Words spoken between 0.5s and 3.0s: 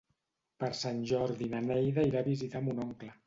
Per Sant Jordi na Neida irà a visitar mon